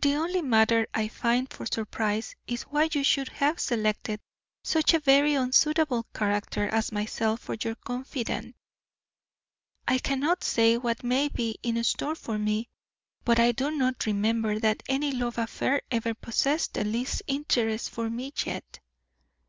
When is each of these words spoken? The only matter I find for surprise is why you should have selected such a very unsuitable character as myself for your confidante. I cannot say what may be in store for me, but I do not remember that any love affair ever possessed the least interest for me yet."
The 0.00 0.14
only 0.14 0.40
matter 0.40 0.86
I 0.94 1.08
find 1.08 1.50
for 1.52 1.66
surprise 1.66 2.36
is 2.46 2.62
why 2.62 2.88
you 2.92 3.02
should 3.02 3.28
have 3.30 3.58
selected 3.58 4.20
such 4.62 4.94
a 4.94 5.00
very 5.00 5.34
unsuitable 5.34 6.04
character 6.14 6.68
as 6.68 6.92
myself 6.92 7.40
for 7.40 7.56
your 7.64 7.74
confidante. 7.74 8.54
I 9.88 9.98
cannot 9.98 10.44
say 10.44 10.76
what 10.76 11.02
may 11.02 11.28
be 11.28 11.58
in 11.64 11.82
store 11.82 12.14
for 12.14 12.38
me, 12.38 12.68
but 13.24 13.40
I 13.40 13.50
do 13.50 13.72
not 13.72 14.06
remember 14.06 14.60
that 14.60 14.84
any 14.88 15.10
love 15.10 15.38
affair 15.38 15.82
ever 15.90 16.14
possessed 16.14 16.74
the 16.74 16.84
least 16.84 17.22
interest 17.26 17.90
for 17.90 18.08
me 18.08 18.32
yet." 18.44 18.78